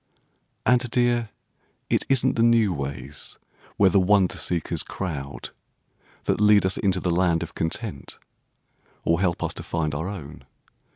[0.65, 1.29] And, dear,
[1.87, 3.37] it isn't the new ways
[3.77, 5.51] Where the wonder seekers crowd
[6.23, 8.17] That lead us into the land of content,
[9.05, 10.45] or help us to find our own.